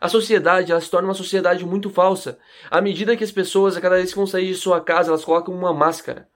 A 0.00 0.08
sociedade 0.08 0.72
ela 0.72 0.80
se 0.80 0.90
torna 0.90 1.08
uma 1.08 1.14
sociedade 1.14 1.64
muito 1.64 1.88
falsa. 1.90 2.38
À 2.70 2.80
medida 2.80 3.16
que 3.16 3.24
as 3.24 3.32
pessoas, 3.32 3.76
a 3.76 3.80
cada 3.80 3.96
vez 3.96 4.10
que 4.10 4.16
vão 4.16 4.26
sair 4.26 4.48
de 4.48 4.54
sua 4.54 4.80
casa, 4.80 5.10
elas 5.10 5.24
colocam 5.24 5.54
uma 5.54 5.72
máscara. 5.72 6.28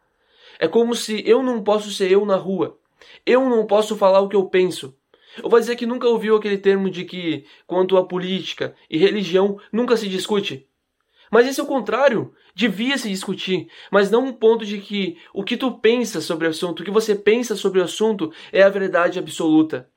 É 0.58 0.68
como 0.68 0.94
se 0.94 1.22
eu 1.26 1.42
não 1.42 1.62
posso 1.62 1.90
ser 1.90 2.10
eu 2.10 2.24
na 2.24 2.36
rua. 2.36 2.78
Eu 3.24 3.48
não 3.48 3.66
posso 3.66 3.96
falar 3.96 4.20
o 4.20 4.28
que 4.28 4.36
eu 4.36 4.44
penso. 4.46 4.94
Ou 5.42 5.50
vai 5.50 5.60
dizer 5.60 5.76
que 5.76 5.86
nunca 5.86 6.08
ouviu 6.08 6.36
aquele 6.36 6.58
termo 6.58 6.90
de 6.90 7.04
que, 7.04 7.44
quanto 7.66 7.96
a 7.96 8.04
política 8.04 8.74
e 8.88 8.98
religião, 8.98 9.58
nunca 9.72 9.96
se 9.96 10.08
discute. 10.08 10.66
Mas 11.30 11.46
esse 11.46 11.60
é 11.60 11.62
o 11.62 11.66
contrário. 11.66 12.34
Devia 12.54 12.98
se 12.98 13.08
discutir, 13.08 13.68
mas 13.90 14.10
não 14.10 14.26
um 14.26 14.32
ponto 14.32 14.66
de 14.66 14.78
que 14.78 15.16
o 15.32 15.44
que 15.44 15.56
tu 15.56 15.78
pensa 15.78 16.20
sobre 16.20 16.46
o 16.46 16.50
assunto, 16.50 16.80
o 16.80 16.84
que 16.84 16.90
você 16.90 17.14
pensa 17.14 17.54
sobre 17.54 17.78
o 17.80 17.84
assunto 17.84 18.32
é 18.52 18.62
a 18.62 18.68
verdade 18.68 19.18
absoluta. 19.18 19.88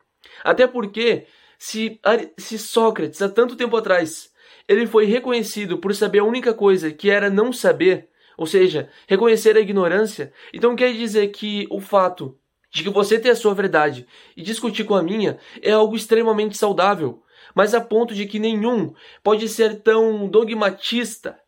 Até 0.43 0.67
porque, 0.67 1.25
se, 1.63 1.97
se 2.37 2.59
Sócrates, 2.59 3.21
há 3.21 3.29
tanto 3.29 3.55
tempo 3.55 3.77
atrás, 3.77 4.29
ele 4.67 4.85
foi 4.85 5.05
reconhecido 5.05 5.77
por 5.77 5.95
saber 5.95 6.19
a 6.19 6.25
única 6.25 6.53
coisa 6.53 6.91
que 6.91 7.09
era 7.09 7.29
não 7.29 7.53
saber, 7.53 8.09
ou 8.37 8.45
seja, 8.45 8.89
reconhecer 9.07 9.55
a 9.55 9.61
ignorância, 9.61 10.33
então 10.53 10.75
quer 10.75 10.91
dizer 10.91 11.29
que 11.29 11.65
o 11.69 11.79
fato 11.79 12.37
de 12.69 12.83
que 12.83 12.89
você 12.89 13.17
ter 13.17 13.29
a 13.29 13.35
sua 13.35 13.53
verdade 13.53 14.05
e 14.35 14.41
discutir 14.41 14.83
com 14.83 14.93
a 14.93 15.01
minha 15.01 15.37
é 15.61 15.71
algo 15.71 15.95
extremamente 15.95 16.57
saudável, 16.57 17.23
mas 17.55 17.73
a 17.73 17.79
ponto 17.79 18.13
de 18.13 18.25
que 18.25 18.39
nenhum 18.39 18.93
pode 19.23 19.47
ser 19.47 19.79
tão 19.79 20.27
dogmatista 20.27 21.39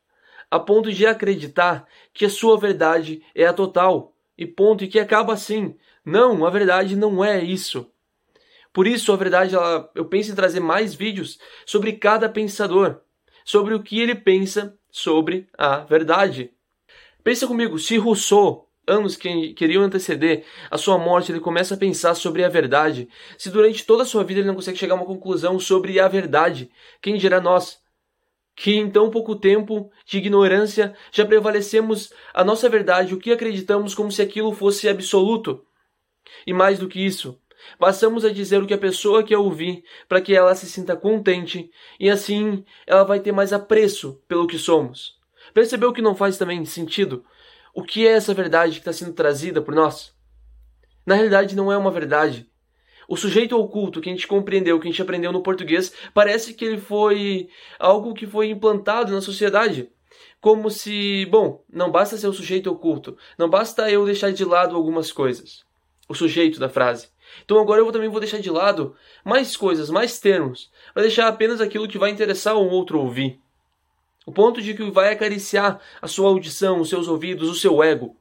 a 0.49 0.57
ponto 0.57 0.93
de 0.93 1.05
acreditar 1.05 1.85
que 2.13 2.23
a 2.23 2.29
sua 2.29 2.57
verdade 2.57 3.21
é 3.35 3.45
a 3.45 3.51
total 3.51 4.13
e 4.37 4.45
ponto 4.45 4.81
e 4.81 4.87
que 4.87 4.97
acaba 4.97 5.33
assim. 5.33 5.75
Não, 6.05 6.45
a 6.45 6.49
verdade 6.49 6.95
não 6.95 7.21
é 7.21 7.43
isso. 7.43 7.91
Por 8.75 8.85
isso, 8.87 9.13
a 9.13 9.15
verdade, 9.15 9.55
ela, 9.55 9.89
eu 9.95 10.03
penso 10.03 10.33
em 10.33 10.35
trazer 10.35 10.59
mais 10.59 10.93
vídeos 10.93 11.39
sobre 11.65 11.93
cada 11.93 12.27
pensador, 12.27 12.99
sobre 13.45 13.73
o 13.73 13.81
que 13.81 14.01
ele 14.01 14.13
pensa 14.13 14.77
sobre 14.91 15.47
a 15.57 15.77
verdade. 15.77 16.51
Pensa 17.23 17.47
comigo, 17.47 17.79
se 17.79 17.95
Rousseau 17.95 18.69
anos 18.85 19.15
que 19.15 19.53
queriam 19.53 19.81
anteceder 19.81 20.43
a 20.69 20.77
sua 20.77 20.97
morte, 20.97 21.31
ele 21.31 21.39
começa 21.39 21.75
a 21.75 21.77
pensar 21.77 22.15
sobre 22.15 22.43
a 22.43 22.49
verdade. 22.49 23.07
Se 23.37 23.49
durante 23.49 23.85
toda 23.85 24.03
a 24.03 24.05
sua 24.05 24.25
vida 24.25 24.41
ele 24.41 24.47
não 24.47 24.55
consegue 24.55 24.77
chegar 24.77 24.95
a 24.95 24.97
uma 24.97 25.05
conclusão 25.05 25.57
sobre 25.57 25.97
a 25.97 26.09
verdade, 26.09 26.69
quem 27.01 27.15
dirá 27.15 27.39
nós? 27.39 27.79
Que 28.57 28.75
em 28.75 28.91
tão 28.91 29.09
pouco 29.09 29.37
tempo 29.37 29.89
de 30.05 30.17
ignorância 30.17 30.93
já 31.13 31.25
prevalecemos 31.25 32.11
a 32.33 32.43
nossa 32.43 32.67
verdade, 32.67 33.13
o 33.13 33.19
que 33.19 33.31
acreditamos 33.31 33.95
como 33.95 34.11
se 34.11 34.21
aquilo 34.21 34.51
fosse 34.51 34.89
absoluto. 34.89 35.65
E 36.45 36.51
mais 36.51 36.77
do 36.77 36.89
que 36.89 36.99
isso, 36.99 37.39
passamos 37.79 38.25
a 38.25 38.31
dizer 38.31 38.61
o 38.61 38.67
que 38.67 38.73
a 38.73 38.77
pessoa 38.77 39.23
quer 39.23 39.37
ouvir 39.37 39.83
para 40.07 40.21
que 40.21 40.35
ela 40.35 40.55
se 40.55 40.67
sinta 40.67 40.95
contente 40.95 41.69
e 41.99 42.09
assim 42.09 42.63
ela 42.85 43.03
vai 43.03 43.19
ter 43.19 43.31
mais 43.31 43.53
apreço 43.53 44.21
pelo 44.27 44.47
que 44.47 44.57
somos. 44.57 45.15
Percebeu 45.53 45.93
que 45.93 46.01
não 46.01 46.15
faz 46.15 46.37
também 46.37 46.63
sentido? 46.65 47.23
O 47.73 47.83
que 47.83 48.07
é 48.07 48.11
essa 48.11 48.33
verdade 48.33 48.73
que 48.73 48.79
está 48.79 48.93
sendo 48.93 49.13
trazida 49.13 49.61
por 49.61 49.75
nós? 49.75 50.13
Na 51.05 51.15
realidade, 51.15 51.55
não 51.55 51.71
é 51.71 51.77
uma 51.77 51.91
verdade. 51.91 52.49
O 53.07 53.15
sujeito 53.15 53.57
oculto 53.57 54.01
que 54.01 54.09
a 54.09 54.11
gente 54.11 54.27
compreendeu, 54.27 54.79
que 54.79 54.87
a 54.87 54.91
gente 54.91 55.01
aprendeu 55.01 55.31
no 55.31 55.43
português, 55.43 55.93
parece 56.13 56.53
que 56.53 56.65
ele 56.65 56.79
foi 56.79 57.47
algo 57.77 58.13
que 58.13 58.25
foi 58.25 58.49
implantado 58.49 59.11
na 59.11 59.21
sociedade. 59.21 59.89
Como 60.41 60.69
se, 60.69 61.25
bom, 61.27 61.63
não 61.69 61.91
basta 61.91 62.17
ser 62.17 62.27
o 62.27 62.33
sujeito 62.33 62.71
oculto, 62.71 63.17
não 63.37 63.49
basta 63.49 63.89
eu 63.89 64.05
deixar 64.05 64.31
de 64.31 64.43
lado 64.43 64.75
algumas 64.75 65.11
coisas. 65.11 65.63
O 66.07 66.15
sujeito 66.15 66.59
da 66.59 66.69
frase. 66.69 67.09
Então 67.43 67.59
agora 67.59 67.81
eu 67.81 67.91
também 67.91 68.09
vou 68.09 68.19
deixar 68.19 68.39
de 68.39 68.49
lado 68.49 68.95
mais 69.23 69.57
coisas, 69.57 69.89
mais 69.89 70.19
termos, 70.19 70.71
para 70.93 71.03
deixar 71.03 71.27
apenas 71.27 71.59
aquilo 71.59 71.87
que 71.87 71.97
vai 71.97 72.11
interessar 72.11 72.55
o 72.55 72.69
outro 72.69 72.99
ouvir. 72.99 73.39
O 74.25 74.31
ponto 74.31 74.61
de 74.61 74.73
que 74.73 74.89
vai 74.89 75.13
acariciar 75.13 75.79
a 76.01 76.07
sua 76.07 76.29
audição, 76.29 76.81
os 76.81 76.89
seus 76.89 77.07
ouvidos, 77.07 77.49
o 77.49 77.55
seu 77.55 77.83
ego. 77.83 78.17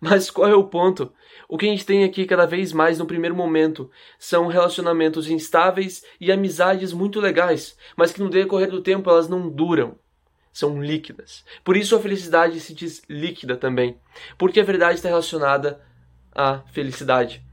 Mas 0.00 0.30
qual 0.30 0.48
é 0.48 0.54
o 0.54 0.64
ponto? 0.64 1.12
O 1.48 1.56
que 1.56 1.66
a 1.66 1.68
gente 1.68 1.86
tem 1.86 2.04
aqui 2.04 2.26
cada 2.26 2.46
vez 2.46 2.72
mais 2.72 2.98
no 2.98 3.06
primeiro 3.06 3.34
momento 3.34 3.90
são 4.18 4.46
relacionamentos 4.46 5.28
instáveis 5.28 6.04
e 6.20 6.30
amizades 6.30 6.92
muito 6.92 7.20
legais, 7.20 7.76
mas 7.96 8.12
que 8.12 8.20
no 8.20 8.30
decorrer 8.30 8.70
do 8.70 8.82
tempo 8.82 9.08
elas 9.08 9.28
não 9.28 9.48
duram. 9.48 9.98
São 10.52 10.82
líquidas. 10.82 11.44
Por 11.62 11.76
isso 11.76 11.94
a 11.94 12.00
felicidade 12.00 12.60
se 12.60 12.72
diz 12.72 13.02
líquida 13.08 13.56
também. 13.56 13.98
Porque 14.38 14.60
a 14.60 14.64
verdade 14.64 14.94
está 14.94 15.08
relacionada 15.08 15.84
à 16.34 16.60
felicidade. 16.72 17.45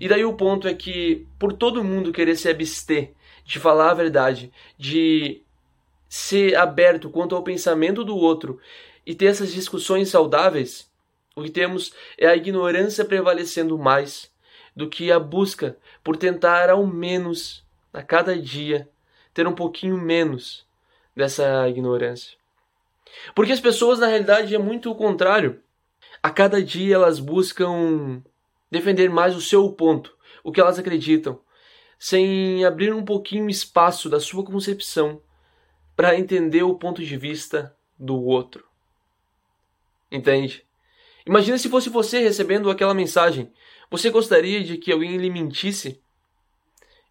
E 0.00 0.08
daí 0.08 0.24
o 0.24 0.34
ponto 0.34 0.68
é 0.68 0.74
que, 0.74 1.26
por 1.38 1.52
todo 1.52 1.84
mundo 1.84 2.12
querer 2.12 2.36
se 2.36 2.48
abster 2.48 3.12
de 3.44 3.58
falar 3.58 3.90
a 3.90 3.94
verdade, 3.94 4.52
de 4.76 5.42
ser 6.08 6.56
aberto 6.56 7.10
quanto 7.10 7.34
ao 7.34 7.42
pensamento 7.42 8.04
do 8.04 8.16
outro 8.16 8.60
e 9.06 9.14
ter 9.14 9.26
essas 9.26 9.52
discussões 9.52 10.08
saudáveis, 10.08 10.90
o 11.34 11.42
que 11.42 11.50
temos 11.50 11.92
é 12.16 12.26
a 12.26 12.36
ignorância 12.36 13.04
prevalecendo 13.04 13.78
mais 13.78 14.30
do 14.74 14.88
que 14.88 15.10
a 15.10 15.18
busca 15.18 15.76
por 16.02 16.16
tentar 16.16 16.70
ao 16.70 16.86
menos 16.86 17.64
a 17.92 18.02
cada 18.02 18.36
dia 18.36 18.88
ter 19.34 19.46
um 19.46 19.54
pouquinho 19.54 19.96
menos 19.96 20.66
dessa 21.14 21.68
ignorância. 21.68 22.36
Porque 23.34 23.52
as 23.52 23.60
pessoas 23.60 23.98
na 23.98 24.06
realidade 24.06 24.54
é 24.54 24.58
muito 24.58 24.90
o 24.90 24.94
contrário. 24.94 25.60
A 26.22 26.30
cada 26.30 26.62
dia 26.62 26.94
elas 26.94 27.18
buscam 27.18 28.22
defender 28.70 29.08
mais 29.08 29.36
o 29.36 29.40
seu 29.40 29.70
ponto, 29.72 30.16
o 30.42 30.52
que 30.52 30.60
elas 30.60 30.78
acreditam, 30.78 31.40
sem 31.98 32.64
abrir 32.64 32.92
um 32.92 33.04
pouquinho 33.04 33.48
espaço 33.48 34.08
da 34.08 34.20
sua 34.20 34.44
concepção 34.44 35.20
para 35.96 36.18
entender 36.18 36.62
o 36.62 36.76
ponto 36.76 37.04
de 37.04 37.16
vista 37.16 37.74
do 37.98 38.22
outro. 38.22 38.64
Entende? 40.10 40.64
Imagina 41.26 41.58
se 41.58 41.68
fosse 41.68 41.90
você 41.90 42.20
recebendo 42.20 42.70
aquela 42.70 42.94
mensagem. 42.94 43.52
Você 43.90 44.08
gostaria 44.10 44.64
de 44.64 44.78
que 44.78 44.90
alguém 44.90 45.16
lhe 45.16 45.28
mentisse? 45.28 46.00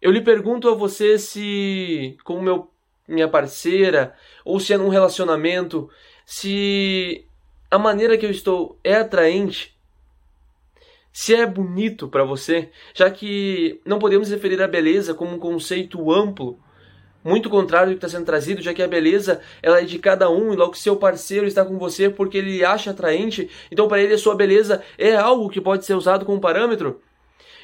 Eu 0.00 0.10
lhe 0.10 0.20
pergunto 0.20 0.68
a 0.68 0.74
você 0.74 1.18
se, 1.18 2.16
como 2.24 2.42
meu, 2.42 2.70
minha 3.06 3.28
parceira, 3.28 4.16
ou 4.44 4.58
se 4.58 4.72
é 4.72 4.76
num 4.76 4.88
relacionamento, 4.88 5.88
se 6.26 7.24
a 7.70 7.78
maneira 7.78 8.18
que 8.18 8.26
eu 8.26 8.30
estou 8.30 8.78
é 8.82 8.96
atraente, 8.96 9.77
se 11.20 11.34
é 11.34 11.44
bonito 11.44 12.06
para 12.06 12.22
você, 12.22 12.70
já 12.94 13.10
que 13.10 13.80
não 13.84 13.98
podemos 13.98 14.30
referir 14.30 14.62
a 14.62 14.68
beleza 14.68 15.12
como 15.12 15.34
um 15.34 15.38
conceito 15.38 16.12
amplo 16.12 16.60
muito 17.24 17.50
contrário 17.50 17.90
do 17.90 17.98
que 17.98 18.06
está 18.06 18.16
sendo 18.16 18.24
trazido, 18.24 18.62
já 18.62 18.72
que 18.72 18.80
a 18.80 18.86
beleza 18.86 19.40
ela 19.60 19.80
é 19.80 19.84
de 19.84 19.98
cada 19.98 20.30
um, 20.30 20.52
e 20.52 20.56
logo 20.56 20.76
seu 20.76 20.94
parceiro 20.94 21.44
está 21.44 21.64
com 21.64 21.76
você 21.76 22.08
porque 22.08 22.38
ele 22.38 22.64
acha 22.64 22.92
atraente, 22.92 23.50
então 23.68 23.88
para 23.88 24.00
ele 24.00 24.14
a 24.14 24.18
sua 24.18 24.36
beleza 24.36 24.80
é 24.96 25.16
algo 25.16 25.50
que 25.50 25.60
pode 25.60 25.84
ser 25.84 25.94
usado 25.94 26.24
como 26.24 26.40
parâmetro. 26.40 27.02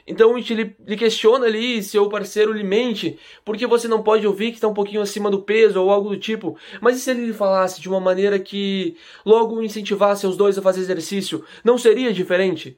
Então 0.04 0.36
lhe 0.36 0.96
questiona 0.96 1.46
ali 1.46 1.80
se 1.80 1.96
o 1.96 2.08
parceiro 2.08 2.52
lhe 2.52 2.64
mente, 2.64 3.20
porque 3.44 3.68
você 3.68 3.86
não 3.86 4.02
pode 4.02 4.26
ouvir 4.26 4.50
que 4.50 4.56
está 4.56 4.66
um 4.66 4.74
pouquinho 4.74 5.00
acima 5.00 5.30
do 5.30 5.42
peso 5.42 5.80
ou 5.80 5.92
algo 5.92 6.08
do 6.08 6.18
tipo. 6.18 6.58
Mas 6.80 6.96
e 6.96 7.00
se 7.00 7.12
ele 7.12 7.26
lhe 7.26 7.32
falasse 7.32 7.80
de 7.80 7.88
uma 7.88 8.00
maneira 8.00 8.36
que 8.36 8.96
logo 9.24 9.62
incentivasse 9.62 10.26
os 10.26 10.36
dois 10.36 10.58
a 10.58 10.62
fazer 10.62 10.80
exercício? 10.80 11.44
Não 11.62 11.78
seria 11.78 12.12
diferente? 12.12 12.76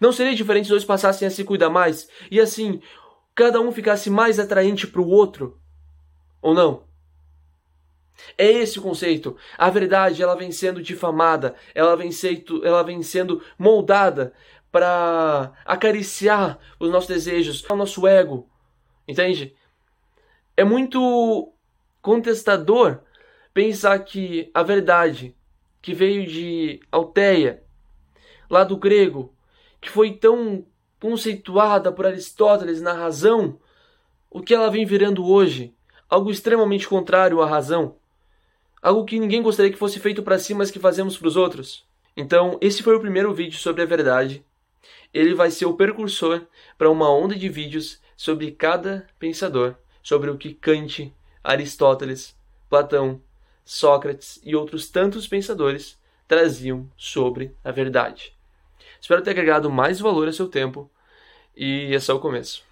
Não 0.00 0.12
seria 0.12 0.34
diferente 0.34 0.66
se 0.66 0.70
dois 0.70 0.84
passassem 0.84 1.26
a 1.26 1.30
se 1.30 1.44
cuidar 1.44 1.70
mais? 1.70 2.08
E 2.30 2.40
assim, 2.40 2.80
cada 3.34 3.60
um 3.60 3.72
ficasse 3.72 4.10
mais 4.10 4.38
atraente 4.38 4.86
para 4.86 5.00
o 5.00 5.08
outro? 5.08 5.60
Ou 6.40 6.54
não? 6.54 6.84
É 8.36 8.46
esse 8.46 8.78
o 8.78 8.82
conceito. 8.82 9.36
A 9.58 9.68
verdade, 9.70 10.22
ela 10.22 10.34
vem 10.34 10.50
sendo 10.50 10.82
difamada, 10.82 11.54
ela 11.74 11.96
vem, 11.96 12.10
sendo, 12.10 12.66
ela 12.66 12.82
vem 12.82 13.02
sendo 13.02 13.42
moldada 13.58 14.32
para 14.72 15.52
acariciar 15.64 16.58
os 16.78 16.90
nossos 16.90 17.08
desejos, 17.08 17.64
o 17.68 17.76
nosso 17.76 18.06
ego. 18.06 18.48
Entende? 19.06 19.54
É 20.56 20.64
muito 20.64 21.52
contestador 22.00 23.00
pensar 23.52 23.98
que 24.00 24.50
a 24.54 24.62
verdade 24.62 25.36
que 25.80 25.94
veio 25.94 26.26
de 26.26 26.80
Alteia, 26.90 27.62
lá 28.50 28.64
do 28.64 28.76
grego, 28.76 29.35
que 29.86 29.92
foi 29.92 30.12
tão 30.12 30.66
conceituada 31.00 31.92
por 31.92 32.06
Aristóteles 32.06 32.82
na 32.82 32.92
razão, 32.92 33.58
o 34.28 34.42
que 34.42 34.52
ela 34.52 34.68
vem 34.68 34.84
virando 34.84 35.24
hoje 35.24 35.72
algo 36.10 36.30
extremamente 36.30 36.88
contrário 36.88 37.40
à 37.40 37.46
razão, 37.46 37.96
algo 38.82 39.04
que 39.04 39.18
ninguém 39.18 39.42
gostaria 39.42 39.70
que 39.70 39.78
fosse 39.78 40.00
feito 40.00 40.22
para 40.22 40.38
si, 40.38 40.54
mas 40.54 40.70
que 40.70 40.80
fazemos 40.80 41.16
para 41.16 41.28
os 41.28 41.36
outros. 41.36 41.86
Então, 42.16 42.58
esse 42.60 42.82
foi 42.82 42.96
o 42.96 43.00
primeiro 43.00 43.32
vídeo 43.32 43.58
sobre 43.58 43.82
a 43.82 43.86
verdade. 43.86 44.44
Ele 45.14 45.34
vai 45.34 45.50
ser 45.50 45.66
o 45.66 45.74
precursor 45.74 46.42
para 46.76 46.90
uma 46.90 47.10
onda 47.10 47.34
de 47.34 47.48
vídeos 47.48 48.00
sobre 48.16 48.50
cada 48.50 49.06
pensador, 49.18 49.76
sobre 50.02 50.30
o 50.30 50.36
que 50.36 50.52
Kant, 50.52 51.14
Aristóteles, 51.44 52.36
Platão, 52.68 53.20
Sócrates 53.64 54.40
e 54.44 54.56
outros 54.56 54.88
tantos 54.88 55.28
pensadores 55.28 55.98
traziam 56.26 56.90
sobre 56.96 57.54
a 57.62 57.70
verdade. 57.70 58.35
Espero 59.00 59.22
ter 59.22 59.30
agregado 59.30 59.70
mais 59.70 60.00
valor 60.00 60.28
a 60.28 60.32
seu 60.32 60.48
tempo 60.48 60.90
e 61.56 61.94
é 61.94 62.00
só 62.00 62.16
o 62.16 62.20
começo. 62.20 62.64